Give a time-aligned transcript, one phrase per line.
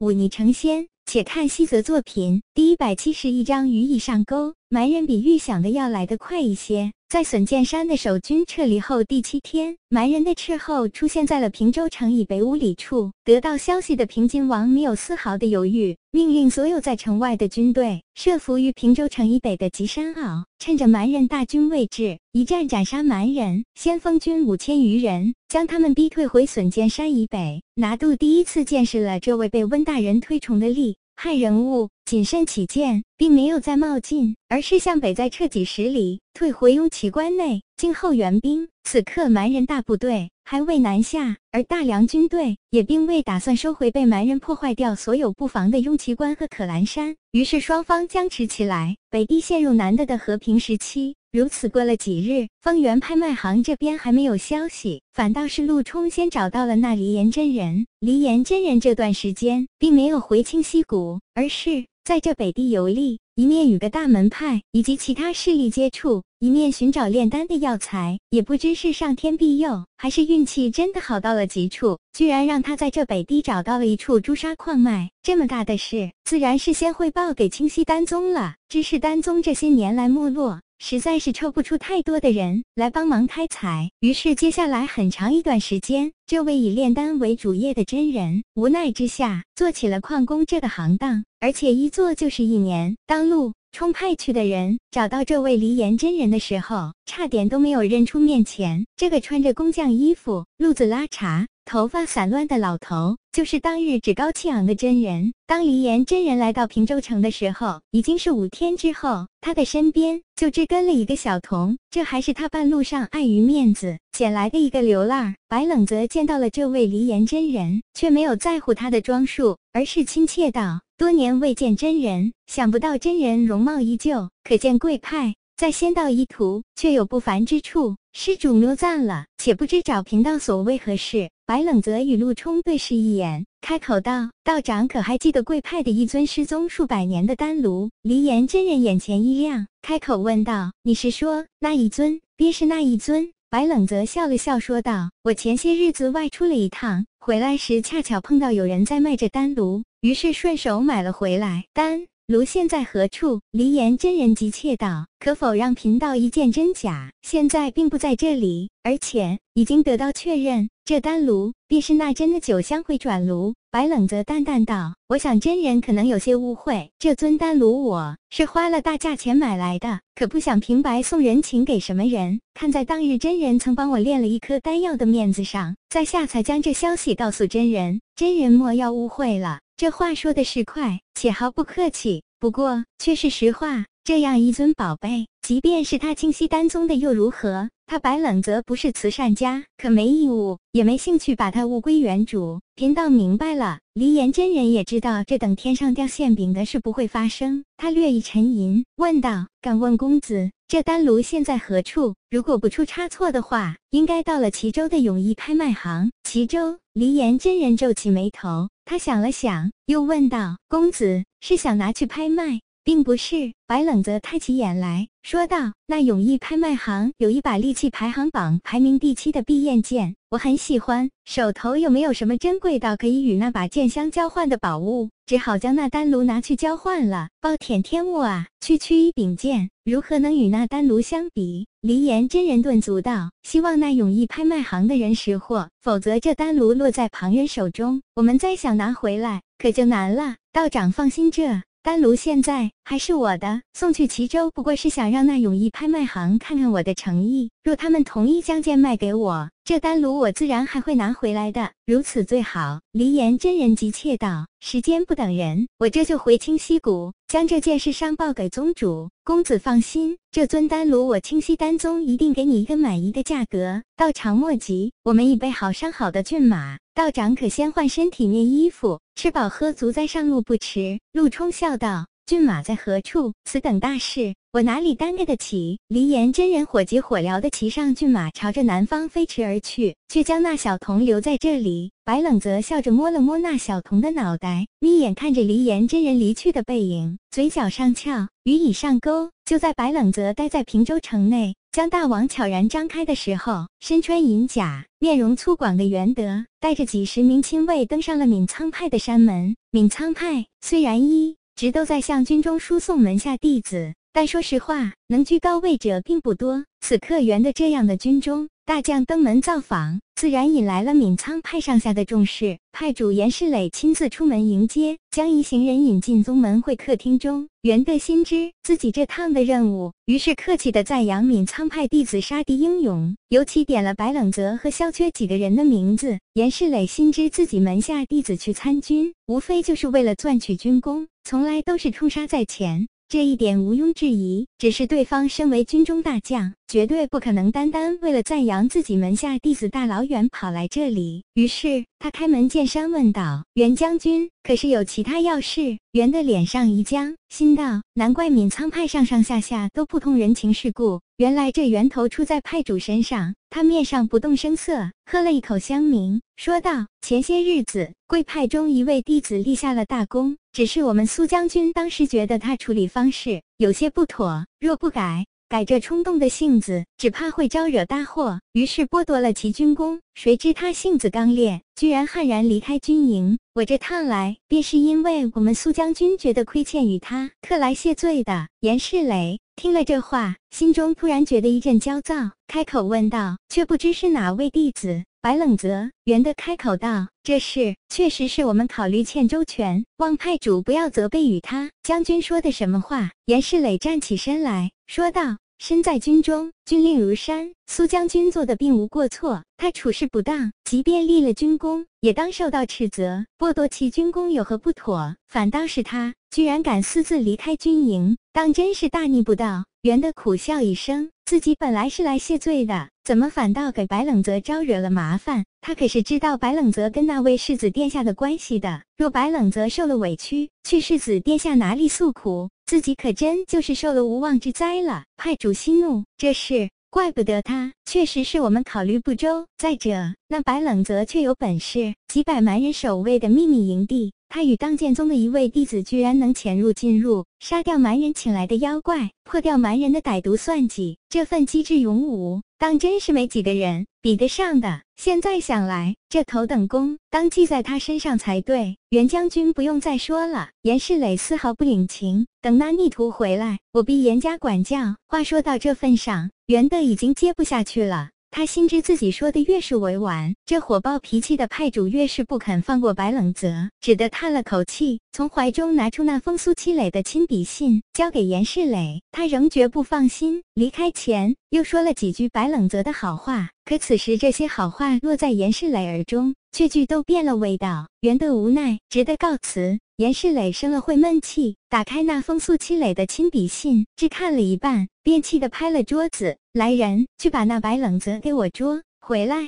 [0.00, 0.88] 忤逆成仙。
[1.04, 4.54] 且看西泽作品第一百七十一章，鱼已上钩。
[4.68, 6.92] 埋人比预想的要来得快一些。
[7.10, 13.10] 在笋剑山的守军撤离后第七天，蛮人的斥候出现在了平州城以北五里处。
[13.24, 23.64] 得到消息的平津王没有丝毫的犹豫，命令所有在城外的军队设伏于平州城以北的吉山坳，趁着蛮人大军未至，一战斩杀蛮人。
[23.74, 27.60] 先锋军五千余人，将他们逼退回笋剑山以北。
[27.74, 31.90] 拿度第一次见识了这位被温大人推崇的力害人物。
[32.06, 38.68] 谨慎起见，并没有再冒进，而是向北再撤几十里，退回雍齐关内，静候援兵。
[38.82, 47.14] 此刻蛮人大部队还未南下，而大梁军队也并未打算收回被蛮人破坏掉所有布防的雍齐关和可兰山。
[47.30, 51.14] 于是双方僵持起来，北地陷入难得的和平时期。
[51.32, 57.86] 如此过了几日，丰原拍卖行这边还没有消息，反倒是陆冲先找到了那黎岩真人。
[58.00, 61.84] 黎岩真人这段时间并没有回清溪谷，而是。
[62.02, 68.18] 在这北地游历，一面与个大门派以及其他势力接触，一面寻找炼丹的药材。
[68.30, 75.10] 也不知是上天庇佑，还是运气真的好到了极处，居然让他在这北地找到了一处朱砂矿脉。
[75.22, 78.56] 这么大的事，自然是先汇报给清溪丹宗了。
[78.68, 80.60] 只是丹宗这些年来没落。
[80.82, 92.96] 实在是抽不出太多的人来帮忙开采，于是接下来很长一段时间，这位以炼丹为主业的真人无奈之下做起了矿工这个行当，而且一做就是一年。
[93.06, 101.46] 当陆冲派去的人找到这位离岩真人的时候，差点都没有认出面前这个穿着工匠衣服、路子拉碴。
[101.70, 105.32] 头发散乱的老头，就是当日趾高气昂的真人。
[105.46, 115.36] 当黎岩真人来到平州城的时候，已经是五天之后，他的身边就只跟了一个小童，这还是他半路上碍于面子捡来的一个流浪。
[115.46, 125.36] 白冷泽见到了这位黎岩真人，却没有在乎他的装束，而是亲切道：“多年未见真人，想不到真人容貌依旧，可见贵派。
[125.60, 127.94] 在仙道一途，却有不凡之处。
[128.14, 142.18] 施主谬赞了，且不知找贫道所为何事。”白冷泽与陆冲对视一眼，开口道：“道长可还记得贵派的一尊失踪数百年的丹炉？”黎岩真人眼前一亮，开口问道：“你是说那一尊？
[142.38, 151.66] 便是那一尊？”白冷泽笑了笑，说道：“我前些日子外出了一趟，回来时恰巧碰到有人在卖着丹炉，于是顺手买了回来。
[151.74, 157.10] 丹炉现在何处？”黎岩真人急切道：“可否让贫道一见真假？
[157.22, 163.54] 现在并不在这里，而且已经得到确认。”这丹炉便是那真的酒香回转炉。
[163.72, 172.40] 白冷则淡淡道：“我想真人可能有些误会，这尊丹炉我是花了大价钱买来的，可不想平白送人情给什么人。
[172.54, 178.00] 看在当日真人曾帮我炼了一颗丹药的面子上，在下才将这消息告诉真人。
[178.16, 183.86] 真人莫要误会了，这话说的是快，且毫不客气，不过却是实话。
[184.04, 192.60] 这样一尊宝贝，即便是他清溪丹宗的又如何？”他白冷泽不是慈善家，可没义务，也没兴趣把他物归原主。
[192.74, 193.78] 贫道明白了。
[193.94, 197.64] 黎岩真人也知道这等天上掉馅饼的事不会发生。
[197.78, 202.14] 他略一沉吟，问道：“敢问公子，这丹炉现在何处？
[202.30, 206.76] 如果不出差错的话，应该到了齐州的永义拍卖行。”齐州。
[206.92, 212.58] 黎岩真人皱起眉头，他想了想，又问道：“公子是想拿去拍卖？”
[212.90, 221.08] 并不是，白冷泽抬起眼来说道：“那永义拍卖行有一把利器排行榜排名第七的碧焰剑，我很喜欢。
[221.24, 225.08] 手头又没有什么珍贵到可以与那把剑相交换的宝物？
[225.24, 227.28] 只好将那丹炉拿去交换了。
[227.40, 228.48] 暴殄天物啊！
[228.60, 240.34] 区区一柄剑，如何能与那丹炉相比？”黎岩真人顿足道：“希望那永义拍卖行的人识货，否则这丹炉落在旁人手中，我们再想拿回来可就难了。
[240.52, 247.50] 道长放心，这……”丹炉现在还是我的，送去齐州不过是想让那永义拍卖行看看我的诚意。
[247.62, 251.72] 若他们同意将剑卖给我，这丹炉我自然还会拿回来的。
[251.84, 252.80] 如此最好。
[252.92, 259.10] 黎岩真人急切道：“时间不等人，我这就回清溪谷，将这件事上报给宗主。
[259.24, 263.82] 公子放心，这尊丹炉我清溪丹宗一定给你一个满意的价格。
[263.94, 270.98] 道长莫急，我们已备好上好的骏马。”道长可先换身体面衣服，吃饱喝足再上路不迟。
[271.12, 273.34] 陆冲笑道：“骏马在何处？
[273.44, 275.78] 此等大事，我哪里担得起？
[275.86, 281.92] 黎岩真人火急火燎的骑上骏马，朝着南方飞驰而去，却将那小童留在这里。
[282.04, 289.30] 白冷泽笑着摸了摸那小童的脑袋，眯眼看着黎岩真人离去的背影，嘴角上翘，语已上钩。
[289.44, 299.54] 就在白冷泽待在平州城内，将大网悄然张开的时候，身穿银甲、面容粗犷的袁德，带着几十名亲卫登上了闵仓派的山门。
[299.70, 303.94] 闵仓派虽然一直都在向军中输送门下弟子。
[304.12, 306.64] 但说实话，能居高位者并不多。
[306.80, 312.58] 此刻袁的这样的军中大将登门造访，自然引来了闵仓派上下的重视。
[312.72, 317.48] 派主严世磊亲自出门迎接，将一行人引进宗门会客厅中。
[317.62, 326.18] 袁德心知自己这趟的任务，于是客气的赞扬闵仓派弟子杀敌英勇，尤其点了白冷泽和萧缺几个人的名字。
[326.34, 332.88] 严世磊心知自己门下弟子去参军，无非就是为了赚取军功，从来都是冲杀在前。
[333.10, 341.24] 这一点毋庸置疑，只是对方身为军中大将，绝对不可能单单为了赞扬自己门下弟子大老远跑来这里。
[341.34, 353.34] 于是他开门见山问道：“袁将军，可是有其他要事？”袁的脸上一僵，心道：难怪闵仓派上上下下都不通人情世故，原来这源头出在派主身上。
[353.52, 370.00] 他面上不动声色，喝了一口香茗，说道：“前些日子，贵派中一位弟子立下了大功，只是我们苏将军当时觉得他处理方式有些不妥，若不改。”改这冲动的性子，只怕会招惹大祸，于是剥夺了其军功。
[370.14, 373.36] 谁知他性子刚烈，居然悍然离开军营。
[373.54, 378.46] 我这趟来，便是因为我们苏将军觉得亏欠于他，特来谢罪的。
[378.60, 393.10] 严世磊听了这话，心中突然觉得一阵焦躁，开口问道：“却不知是哪位弟子？”白冷泽圆的开口道：“这事确实是我们考虑欠周全，望派主不要责备于他。”将军说的什么话？
[393.26, 395.36] 严世磊站起身来说道。
[395.58, 397.52] 身在军中，军令如山。
[397.66, 403.26] 苏将军做的并无过错，他处事不当，即便立了军功，也当受到斥责。
[403.36, 405.16] 剥夺其军功有何不妥？
[405.28, 409.66] 反倒是他居然敢私自离开军营，当真是大逆不道。
[409.82, 415.44] 袁德苦笑一声，自己本来是来谢罪的，怎么反倒给白冷泽招惹了麻烦？
[415.60, 418.82] 他可是知道白冷泽跟那位世子殿下的关系的。
[418.96, 422.48] 若白冷泽受了委屈，去世子殿下哪里诉苦？
[422.66, 425.02] 自己可真就是受了无妄之灾了。
[425.16, 429.44] 派主息怒，这事怪不得他，确实是我们考虑不周。
[429.58, 442.40] 再者，那白冷泽却有本事，几百蛮人守卫的秘密营地，他与当剑宗的一位弟子居然能潜入进入，杀掉蛮人请来的妖怪，破掉蛮人的歹毒算计，这份机智勇武。
[442.56, 444.82] 当真是没几个人比得上的。
[444.96, 448.76] 现在想来，这头等功当记在他身上才对。
[448.90, 450.50] 袁将军不用再说了。
[450.62, 452.26] 严世磊丝毫不领情。
[452.40, 454.94] 等那逆徒回来，我必严加管教。
[455.08, 458.10] 话说到这份上，袁德已经接不下去了。
[458.32, 469.02] 他心知自己说的越是委婉，这火爆脾气的派主越是不肯放过白冷泽，只得叹了口气，从怀中拿出那封苏七磊的亲笔信，交给严世磊。
[469.10, 473.50] 他仍绝不放心，离开前又说了几句白冷泽的好话。
[473.64, 477.88] 可此时这些好话落在严世磊耳中，却句都变了味道。
[478.00, 479.78] 袁德无奈，只得告辞。
[479.96, 489.38] 严世磊生了会闷气，打开那封苏七磊的亲笔信，只看了一半，便气得拍了桌子：“来人，去把那白冷泽给我捉回来！”